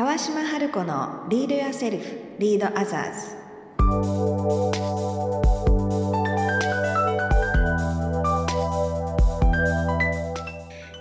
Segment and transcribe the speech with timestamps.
[0.00, 2.04] 川島春子のリードやセルフ
[2.38, 3.36] リードアザーズ。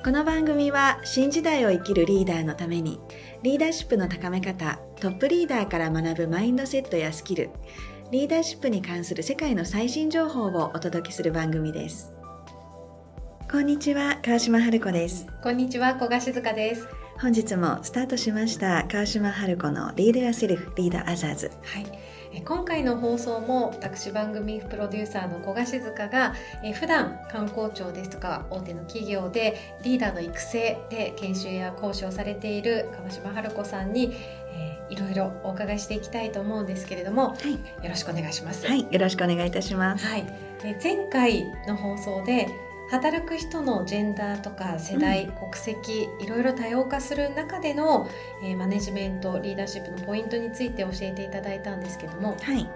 [0.04, 3.00] この番組は新時代を生きるリーダーのために
[3.42, 7.52] リーダーシップの高め方トップリーダーから学ぶマインドセットやスキル
[8.12, 12.12] リーダーシップに関する世界の最新情報をお届けする番組です。
[13.50, 15.26] こんにちは川島春子です。
[15.42, 16.99] こんにちは小賀静香です。
[17.22, 21.52] 本日もスタートしました川島春子のリードやセルフリードアザーズ。
[21.64, 21.86] はい。
[22.32, 34.14] え今回の放送も私番組プロデューサーの小賀静香がえ普段観光庁ですとか大手の企業でリーダーの育成で研修や講師をされている川島春子さんに、
[34.54, 37.52] えーいろいろお伺いしていきたいと思うんですけれども、はい。
[37.54, 38.66] よろしくお願いします。
[38.66, 40.08] はいよろしくお願いいたします。
[40.08, 40.26] はい、
[40.64, 42.48] え前回の放送で
[42.90, 48.10] 働く人のジェンダーとか世代、国籍いろいろ多様化する中での、
[48.44, 52.36] えーマネジメントリーダーシップのポイントについて教えていただいたんですけども。
[52.42, 52.70] はい。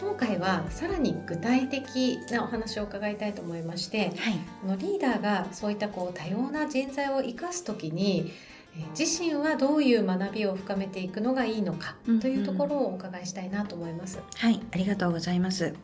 [0.00, 4.34] 今回はさらに具体的なお話を伺いたいと思いましてはい。
[4.60, 8.53] このリーダーがそういったこう多様な人材を生かす時にえー
[8.98, 14.18] 自身はどういう学びを深めていくのがいいのかうんうんというところをお伺いしたいなと思います。
[14.36, 15.74] はい、ありがとうございます。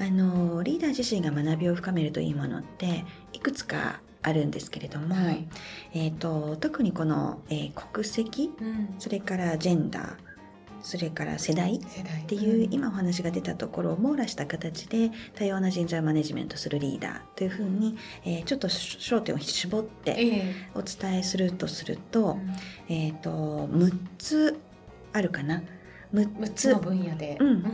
[0.00, 5.48] あのリーダー自身が学びを深めるといいものっていくつかあるんですけれども、はい
[5.94, 10.16] えっ、と特にこの、えー国籍、うん、それからジェンダー、
[10.82, 11.80] それから世代っ
[12.26, 20.54] ていう、今お話が出たところを網羅した形で多様な人材をマネジメントするリーダーというふうに、えーちょっと焦点を絞ってええ。
[20.74, 22.38] お伝えするとすると、
[22.88, 22.94] うん。
[22.94, 23.30] えっ、と
[23.68, 24.60] 6つ
[25.12, 25.62] あるかな。
[26.14, 27.64] 6 6つつの分野で、うん。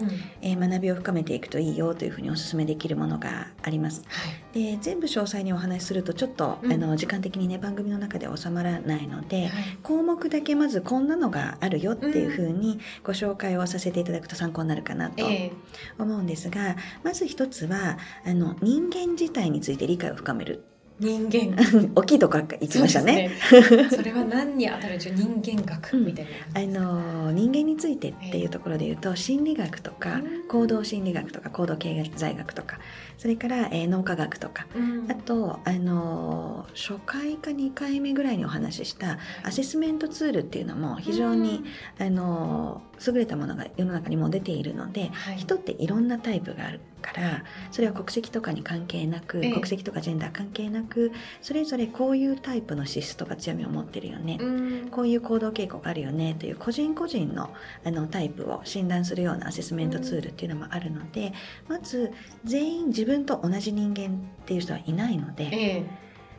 [0.41, 4.03] えー学びを深めていくといいよというふうにお勧めできるものがあります。
[4.09, 4.73] はい。
[4.73, 6.73] で全部詳細にお話しするとちょっと、うん。
[6.73, 9.51] あの時間的にね番組の中では収まらないので、はい。
[9.83, 15.53] 項目だけまずこんなのがあるよっていうふうにご紹介をさせていただくと参考になるかなとええ。
[15.99, 20.65] 思うんですが、まず一つはあの人間自体について理解を深める
[21.05, 21.57] 人間。
[21.95, 23.31] 大きいところから言ってましたね。
[23.51, 23.89] そね。
[23.91, 25.17] それは何に当たるんでしょう？
[25.17, 30.49] 人間学みたいなあ感じですか、の人間についてっていうところで言うと心理学とかうん。
[30.49, 32.79] 行動心理学とか行動経済学とか
[33.19, 35.11] それから、えー脳科学とかうん。
[35.11, 41.63] あと、あのー初回か2回目ぐらいにお話ししたアセスメントツールっていうのも非常に、
[41.99, 45.37] あのー優れたものが世の中にもう出ているので、はい。
[45.37, 49.53] 人っていろんなタイプがあるからそれは国籍とかに関係なく、ええ。
[49.53, 54.89] 国籍とかジェンダー関係なくそれぞれこういうタイプの資質とか強みを持ってるよね、うん。
[54.91, 57.51] こういう行動傾向があるよねという個人個人の
[57.85, 61.33] あのタイプを診断するようなアセスメントツールっていうのもあるので、
[61.69, 62.13] まず
[62.45, 65.85] 全員自分と同じ人間っていう人はいないので、え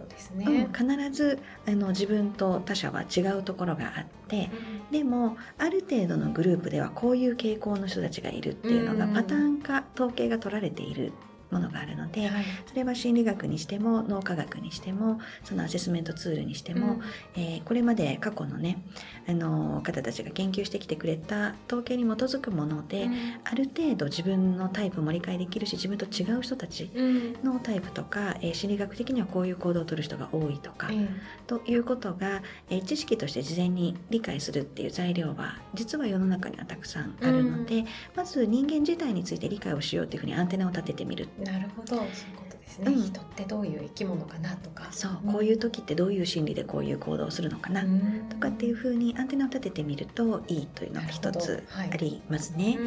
[0.09, 4.49] えそうですね、うん、必ずあの自分と他者は違うところがあって
[4.91, 9.13] でもある程度のグループではこういう傾向の人たちがいるっていうのがうん。
[9.13, 11.13] パターン化統計が取られている
[11.51, 12.45] ものがあるので、はい。
[12.67, 17.01] それは心理学にしても脳科学にしてもそのアセスメントツールにしても、
[17.35, 18.83] えーこれまで過去のね
[19.27, 23.13] あの方たちが研究してきてくれた統計に基づくもので、うん。
[23.43, 27.33] ある程度自分のタイプも理解できるし自分と違う人たちうん。
[27.43, 31.07] のタイプとか、えー心理学的にはこういう行動をとる人が多いとか、ええ。
[31.47, 37.85] ということが、えー知識として事前に理解するっていう材料は実は世の中にはたくさんあるので、
[38.15, 41.97] まず人間自体について理解をしようっていうふうにアンテナを立ててみるなるほど。
[41.97, 43.03] そういうことですね、うん。
[43.03, 44.87] 人ってどういう生き物かなとか。
[44.91, 48.25] そうこういう時ってどういう心理でこういう行動をするのかな、うん。
[48.29, 51.89] とかっていうふうにアンテナを立ててみるといいというのが一つはい。
[51.91, 52.77] ありますね。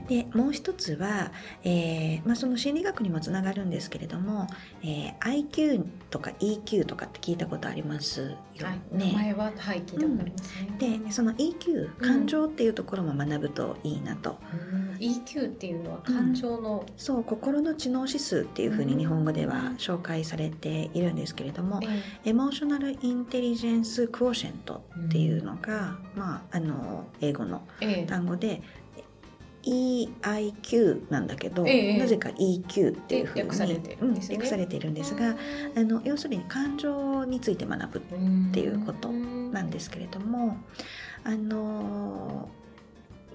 [0.00, 0.06] うん。
[0.06, 1.32] でもう一つは、
[1.64, 4.46] えーまあ、その心理学にもつながるんですけれども、
[4.82, 8.80] えー IQ とか EQ とかって聞いたことありますよはい、
[9.14, 14.38] 前ははい聞いたことありますね、でその EQ 感情っていうところも学ぶといいなと、
[14.72, 18.98] うん EQ っていうのは感情の、そう心の知能指数っていうふうにうん。
[18.98, 27.62] 日本語では紹介されているんですけれども、えエモーショナルインテリジェンスクオーシェントっていうのが、まああの英語の
[28.06, 28.62] 単語で
[29.62, 31.98] EIQ なんだけど、ええ。
[31.98, 34.36] なぜか EQ っていうふうに訳されてるうんんですね。
[34.36, 35.36] 訳されているんですが、
[35.76, 40.56] あの要するに感情について学ぶっていうことなんですけれども
[41.24, 42.48] あの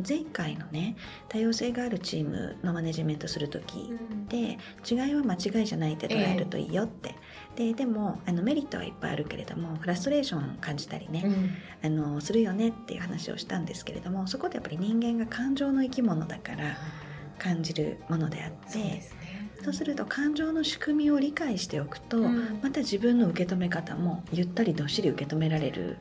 [0.06, 0.96] 前回のね
[1.30, 3.94] 多様性があるチームのマネジメントする時
[4.28, 4.58] で
[4.90, 7.16] 違いは間違いじゃないって捉えるといいよって、
[7.56, 11.52] ででもあのメリットはいっぱいあるけれどもフラストレーションを感じたりね、うん。
[11.84, 16.78] あのするよねっていう話をしたんですけれどもそこでやっぱり人間が感情の生き物だから
[17.38, 19.52] 感じるものであってそうですね。
[19.64, 22.60] そうすると感情の仕組みを理解しておくと、うん。
[22.62, 25.98] また自分の受け止め方もゆったりどっしり受け止められる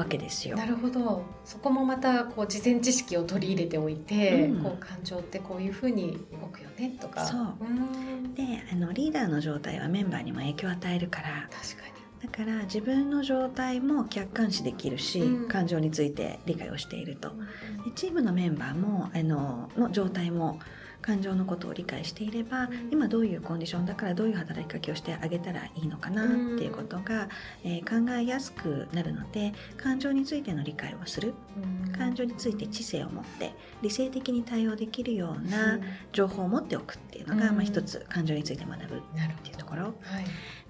[0.00, 0.56] わけですよ。
[0.56, 1.22] なるほど。
[1.44, 4.62] そこもまたこう事前知識を取り入れておいて、うん。
[4.62, 7.24] こう感情ってこういうふうに動くよねとか。
[7.24, 7.56] そう。
[7.60, 8.34] うん。
[8.34, 8.42] で
[8.72, 11.48] あのリーダーの状態はメンバーにも影響を与えるから。
[11.50, 11.90] 確か
[12.22, 15.48] だから自分の状態も客観視できるし、うん。
[15.48, 17.30] 感情について理解をしていると。
[17.30, 17.84] に。
[17.84, 20.58] でチームのメンバーもあのの状態も
[21.02, 27.28] 感情のことを理解していれば、うん今どういうコンディションだからどういう働きかけをしてあげたらいいのかなっていうことが、
[27.64, 31.34] えー考えやすくなるので感情についての理解をする。
[31.56, 31.92] うん。
[31.92, 33.52] 感情について知性を持って
[33.82, 35.78] 理性的に対応できるような
[36.12, 37.56] 情報を持っておくっていうのが、うん。
[37.56, 39.00] まあ、一つ感情について学ぶっ
[39.42, 39.82] ていうところ。
[39.82, 39.94] はい。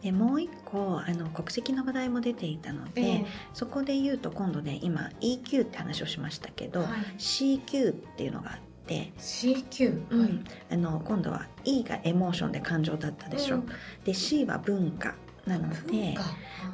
[0.03, 7.01] でもう一個あの国籍の話題も出ていたので、えそこで言うと今度ね今 EQ って話をしましたけど、えはい。
[7.19, 8.70] CQ っていうのがあって、
[9.19, 10.21] CQ うん。
[10.23, 10.41] はい。
[10.73, 13.67] あの今度は E がエモーションで感情だったでしょ、うん。
[14.05, 15.15] で C は文化
[15.47, 16.17] なので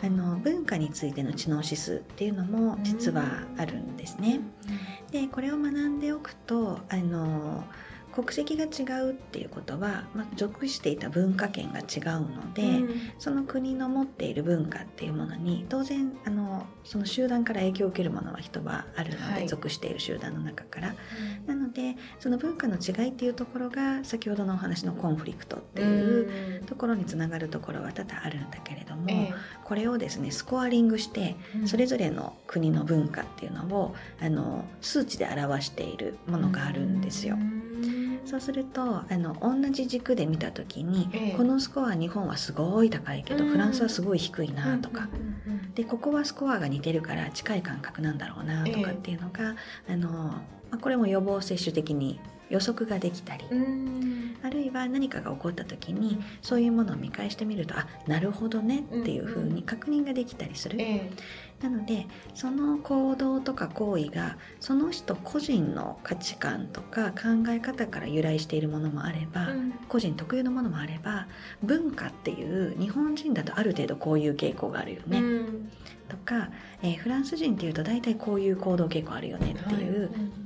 [0.03, 3.25] あの文化についての知能指数っていうのも実は
[3.57, 4.41] あるんですね。
[5.11, 7.65] でこれを学んでおくとあの
[8.17, 13.13] 国籍が違うっていうことは、まあ、属していた文化圏が違うので、うん。
[13.19, 19.49] その国の持っている文化っていうものに当然あのその集団から影響を受けるものは人はあるので、はい。
[19.49, 20.95] 属している集団の中から。
[21.47, 29.35] なのでその文化の違いっていうところが先ほどのお話のコンフリクトっていうところにつながるところは多々あるんだけれども、え
[29.65, 37.35] これをですねスコアリングしてえそれぞれの国の文化っていうのをあの数値で表しているものがあるんですよ。
[37.35, 37.39] う。
[37.39, 37.66] ん
[38.27, 41.37] そうするとあの同じ軸で見た時に、ええ。
[41.37, 43.51] このスコア日本はすごい高いけど、うん。
[43.51, 45.09] フランスはすごい低いなとか、
[45.75, 49.55] でここはスコアが似てるから近い感覚なんだろうなとかっていうのが、
[49.89, 50.43] あのま
[50.73, 54.37] あ、これも予防接種的に予測ができたり、うん。
[54.43, 60.77] あるいは何かが起こった時にそういうものを見返してみるとあなるほどねっていうふうに確認ができたりする。
[60.81, 61.11] え
[61.61, 69.73] なのでその行動とか行為がその人個人の価値観とか考え方から由来しているものもあれば、えうん。
[69.89, 71.27] 個人特有のものもあれば
[71.63, 75.71] 文化っていう日本人だとある程度こういう傾向があるよね、うん。
[76.09, 76.51] とか、
[76.83, 80.46] えーフランス人っていうと大体こういう行動傾向あるよねっていう、はい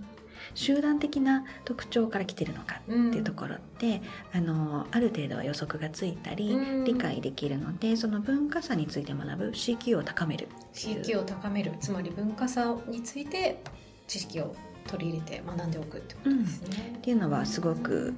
[0.55, 4.02] 集団的な特徴から来てるのかっていうところって、
[4.32, 6.85] あのある程度は予測がついたり、うん。
[6.85, 11.73] 理解できるのでその文化差について学ぶ CQ を高める CQ を高める。
[11.81, 13.62] つまり文化差について
[14.06, 14.55] 知識を
[14.87, 16.94] 取り入れて学んでおくってことですね。
[16.99, 18.14] っていうのはすごく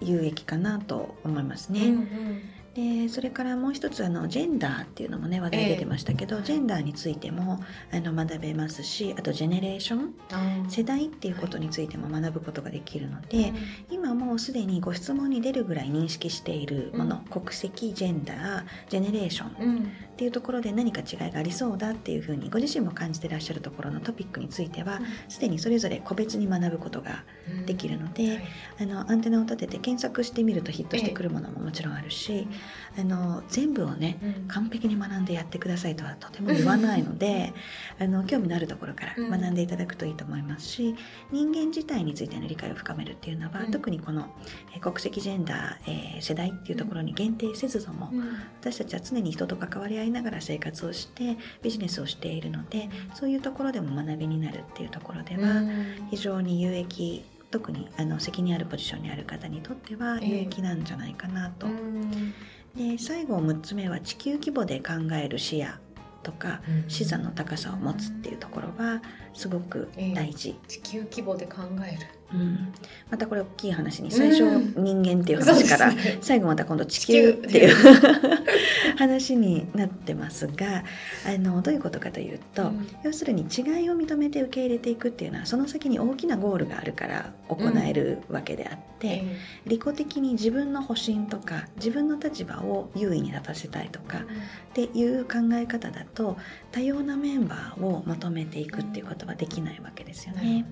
[0.00, 1.80] 有益かなと思いますね。
[1.80, 2.42] うんうん
[2.78, 6.42] でそれからもう一つあのジェンダーっていうのもね話題出てましたけど、ええ。
[6.44, 7.60] ジェンダーについても
[7.92, 13.52] あの学べますしあとジェネレーション世代っていうことについても学ぶことができるので、
[13.90, 17.42] 今もうすでにご質問に出るぐらい認識しているもの、うん。
[17.42, 19.68] 国籍ジェンダージェネレーションっうん。
[19.68, 24.98] うんていうところで何か違いがありそうだっていうふうにご自身も感じてらっしゃるところのトピックについては
[25.28, 28.42] すでにそれぞれ個別に学ぶことがうんできるので、はい。
[28.80, 32.48] あのアンテナを立てて検索してみるとヒットしてくるものももちろんあるし、
[32.98, 34.48] あの全部をねうん。
[34.48, 37.52] 完璧に学んでやってくださいとはとても言わないので
[37.98, 39.30] あの興味のあるところからうん。
[39.30, 40.94] 学んでいただくといいと思いますし、
[41.30, 43.70] 人間自体についての理解を深めるっていうのは、うん。
[43.70, 44.28] 特にこの
[44.74, 48.22] えー国籍ジェンダー、えー世代っていうところに限定せずとも、うん。
[48.60, 55.62] 私たちは常に人と関わり合いながら生活をしてビジネスをしているのでそういうところでも学びになるっていうところでは、
[56.10, 61.66] 非常に有益特にあの責任あるポジションにある方にとっては有益なんじゃないかなと。
[61.66, 62.34] うん
[62.76, 65.70] で最後6つ目は地球規模で考える視野
[66.22, 69.02] とかうん視座の高さを持つっていうところは
[69.32, 72.17] すごく大事、地球規模で考える。
[72.32, 72.74] うん、
[73.10, 74.74] またこれ大きい話に最初うん。
[74.76, 77.74] 人間っていう話から、最後また今度地球っていう
[78.98, 80.84] 話になってますが
[81.26, 82.86] あのどういうことかというと、うん。
[83.02, 94.22] 要するに違いを認めて受け入れていくっていうのはその先に大きなゴールがあるから行えるわけであって、え利己的に自分の保身とか自分の立場を優位に立たせたいとかっ
[94.74, 96.36] ていう考え方だと
[96.72, 100.64] 多様なメンバーをまとめていくっていうことはできないわけですよえね。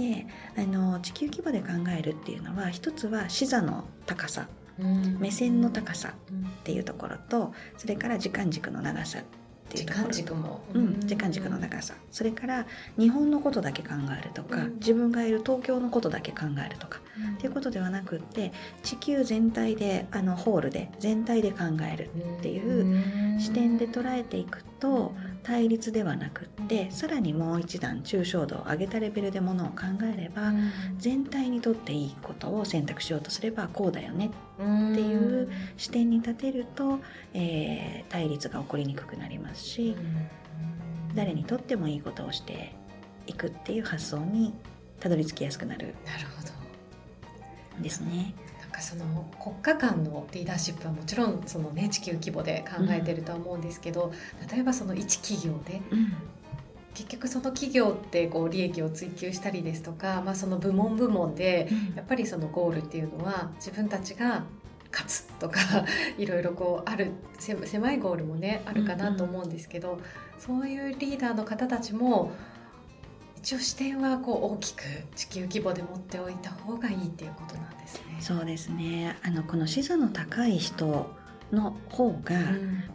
[0.00, 0.26] で
[0.56, 5.18] あの地球規模で考えるっていうのは一つは視座の高さうん。
[5.18, 6.46] 目線の高さうん。
[6.46, 9.22] っていうところとそれから時間軸の長さっ
[9.68, 10.06] ていう時ところ。
[10.06, 10.60] 間軸も。
[10.74, 11.94] うん、時間軸の長さ。
[12.10, 12.66] それから
[12.98, 14.74] 日本のことだけ考えるとか、うん。
[14.76, 17.34] 自分がいる東京のことだけ考えるとかうん。
[17.34, 18.52] っていうことではなくって
[18.82, 21.58] 地球全体であのホールで全体で考
[21.92, 30.52] えるっていう視点で捉えていくと対立ではなくってさらにもう一段抽象度を上げたレベルでものを考えれば
[30.98, 37.00] 全体にとっていいことを選択しようとすればこうだよねっていう視点に立てると、
[37.34, 39.96] えー対立が起こりにくくなりますし
[41.14, 42.74] 誰にとってもいいことをして
[43.26, 44.52] いくっていう発想に
[44.98, 46.50] たどり着きやすくなるなるほど。
[47.82, 48.34] ですね。
[48.80, 49.04] その
[49.42, 56.12] 国家間のリーダーシップはもちろんその、ね、地球規模で考えてるとは思うんですけど、うん、例えばその一企業で、うん、
[56.94, 64.44] 結局その企業ってこう利益を追求したりですとか、まあ、その部門部門でやっぱりそのゴールっていうのは自分たちが
[64.92, 65.60] 勝つとか
[66.18, 70.04] いろいろこうある狭いゴールもねあるかなと思うんですけど、うんうん、
[70.38, 72.32] そういうリーダーの方たちも
[73.42, 74.82] 一応視点はこう大きく
[75.16, 78.16] 地球規模で持っておいた方がいいっていうことなんですね。
[78.20, 81.10] そうですねあのこの視座の高い人
[81.50, 82.38] の方が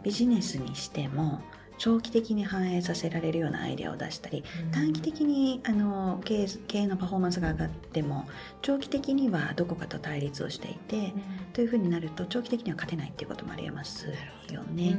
[0.04, 1.42] ビジネスにしても、
[1.78, 8.26] 長期的に反映させられるようなアイデアを出したり、うん、短期的にあの経営経営のパフォーマンスが上がっても
[8.62, 11.12] 長期的にはどこかと対立をしていて、うん、
[11.52, 14.06] というふうになると長期的には勝てないっていうこともありえます
[14.50, 14.98] よね。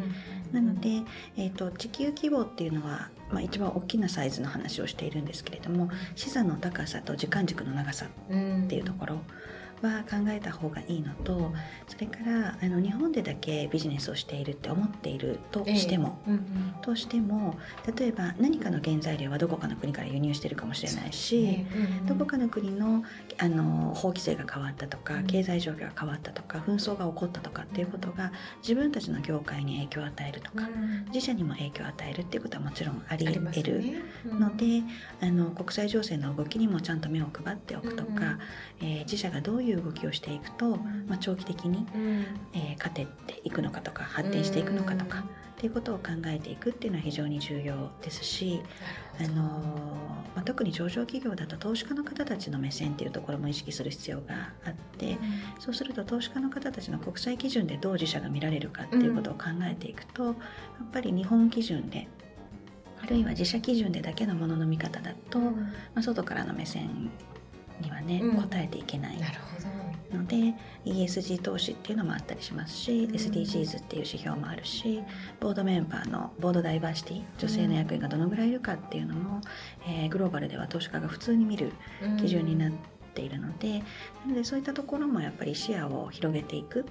[0.52, 1.04] なので、
[1.36, 9.16] えーと、地球規模っていうのは、まあ、一番大きなサイズの話をしているんですけれども視座の高さと時間軸の長さっていうところ。
[9.16, 9.22] うん
[9.82, 11.52] は考えた方がいいのと
[11.88, 17.58] それからあの日本でだけビジネスをしているって思っているとしても、えーうんうん、としても
[17.98, 23.04] 例えば何かの原材料はどこかの国から輸入してるかもしれないし、ねうんうん、どこかの国の
[23.40, 28.32] あの法規制が変わったとか、うん、経済状況が変わったとか紛争が起こったとかっていうことが
[28.62, 33.42] 自分たちの業界に影響を与えるとか、うん、自社にも影響を与えるっていうことはもちろんあり得る
[34.26, 34.84] ので、ね。
[35.22, 45.24] うん、あの国際情勢の動きにもちゃんと目を配っておくとか、うん、えー、自社がどういういう動きをしていくと、まあ、長期的に、うん、えー、勝てていくのかとか発展していくのかとか、
[45.58, 48.62] っていうことを考えていくっていうのは非常に重要ですし、
[49.20, 49.44] あの
[50.36, 55.18] まあ、特に上場企業だと投資家の方たちの目線っていうところも意識する必要があって、うん、
[55.60, 60.36] そうすると投資家の方たちの国際基準でどう自社が見られるかっていうことを考えていくと、やっ
[60.94, 62.08] ぱり日本基準で
[63.02, 65.52] あるいは自社基準でだけのものの見方だと、ま
[65.96, 67.10] あ、外からの目線
[67.82, 69.18] にはね、うん、答えていけない。
[70.14, 70.54] ので
[70.86, 75.02] ESG 投資っていうのもあったりしますし、うん、SDGs っていう指標もあるし
[75.40, 79.42] ボードメンバーのボードダイバーシティ女性の役員がどのぐらいいるかっていうのも、
[79.86, 81.74] えー、グローバルでは投資家が普通に見る
[82.20, 82.72] 基準になっ
[83.14, 83.84] ているので、な
[84.28, 86.86] のでそういったところもやっぱり視野を広げていく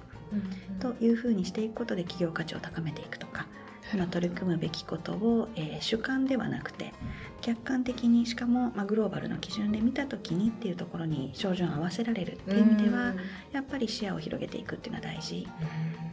[0.79, 3.47] というふうにしていくことで企業価値を高めていくとか。
[3.93, 6.93] 今取り組むべきことを、えー、主観ではなくて
[7.41, 13.13] 客観的にしかも、まあ、グローバルの基準で見た時にっていうところに照準を合わせられるっていう意味では
[13.51, 15.47] やっぱり視野を広げていくっていうのは大事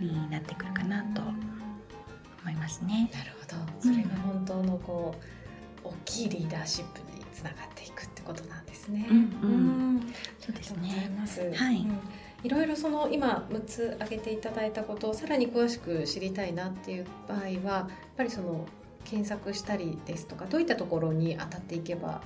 [0.00, 3.11] になってくるかなと思いますね。
[3.12, 5.14] なるほどそれが本当のこ
[5.85, 9.09] う、うん、大きいリーダーシップにつながっていくってことなんですね。
[9.11, 9.33] うん、
[12.44, 18.66] いろいろその今6つ挙げていただいたことをさらに詳しく知りたいなっていう場合はやっぱりその
[19.04, 22.20] 検索したりですとかどういったところに当たっていけば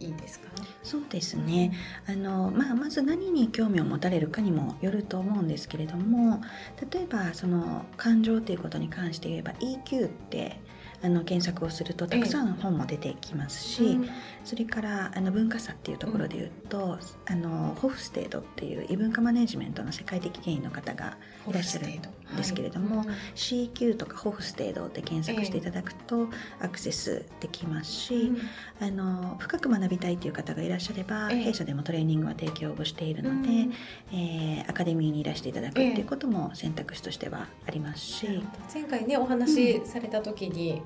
[0.00, 0.48] いいですか？
[0.82, 1.72] そうですね。
[2.06, 6.42] あの、まあ、まず何に興味を持たれるかにもよると思うんですけれども
[6.90, 10.58] 例えばその感情ということに関して言えば EQ って
[11.04, 13.96] あの検索をするとたくさん本も出てきますし、ええ、
[14.42, 21.88] それからあの文化差っていうところで言うと、うん、あのホフステードっていう異文化マネジメントの世界的権威の方がいらっしゃる。
[21.88, 21.90] ん
[22.36, 23.06] ですけれども、はい。
[23.06, 26.28] うん、CQ とかホフステードで検索していただくと
[26.60, 28.32] アクセスできますし、
[28.80, 33.72] え、あの深く学びたいという方がいらっしゃれば、弊社でもトレーニングは提供をしているので、うん、
[34.12, 40.82] えー、アカデミーにいらしていただくっていうことも選択肢としてはありますし、前回ねお話しされた時に、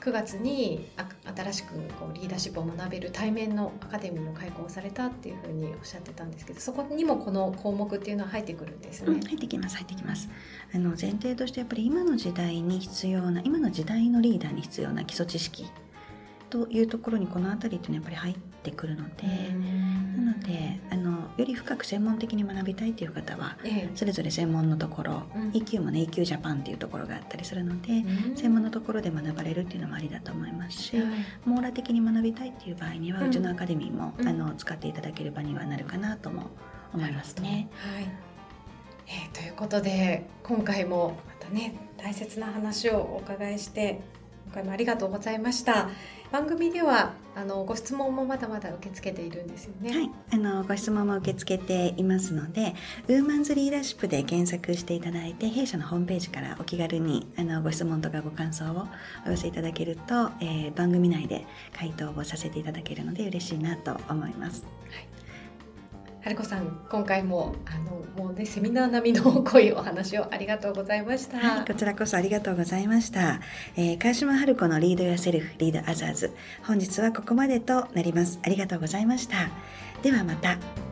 [0.00, 0.88] 9月に
[1.36, 9.12] 新しくこうリーダーシップを学べる対面のアカデミーも開講されたっていうふうにおっしゃってたんですけどそこにもこの項目っていうのは入ってくるんですね。
[9.12, 10.28] うん、入ってきます入ってきます。
[10.72, 15.66] あの前提としてやっぱり今の時代に必要な今の時代のリーダーに必要な基礎知識
[16.48, 19.24] というところにこの辺りっていうのはやっぱり入ってくるので。
[20.18, 31.06] なのであのより深く専門的に学びたいという方は、ええ、それぞれ専門のところ、うん、EQ もね EQ ジャパンっていうところがあったりするので、うん、専門のところで学ばれるっていうのもありだと思いますし、はい、
[31.44, 36.50] 網羅的に学びたいっていう場合には、うん、うちのアカデミーも、あの使っていただける場にはなるかなとも
[36.92, 37.68] 思いますね。
[37.94, 38.28] はい。
[39.06, 44.00] えー、ということで今回もまたね大切な話をお伺いして
[44.48, 45.90] 今回もありがとうございました。
[46.32, 49.92] 番組ではあのご質問もまだまだ受け付けているんですよね。
[49.92, 52.74] はい、あのご質問も受け付けていますので、
[53.08, 58.88] ウーマンズリーダーシップで検索していただいて、弊社のホームページからお気軽にあのご質問とかご感想を
[59.26, 61.44] お寄せいただけると、えー、番組内で
[61.78, 64.64] 回答をさせていただけるので嬉しいなと思います。
[64.90, 65.27] はい
[66.22, 71.38] 春子さん今回もあのもうねセミナー並みの濃いお話をありがとうございました。
[71.38, 73.40] はい、こちらこそありがとうございました。
[73.76, 76.34] えー、川島春子のリードやセルフリードアザーズ
[76.64, 78.40] 本日はここまでとなります。
[78.42, 79.48] ありがとうございました。
[80.02, 80.87] ではまた。